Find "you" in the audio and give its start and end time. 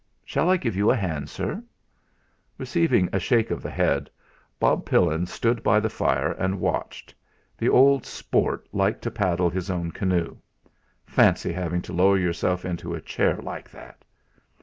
0.75-0.89